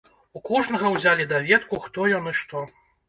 [0.37, 2.65] У кожнага ўзялі даведку хто ён і што.